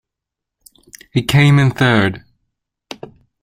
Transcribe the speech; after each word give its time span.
He 1.13 1.21
came 1.21 1.59
in 1.59 1.69
third. 1.69 2.23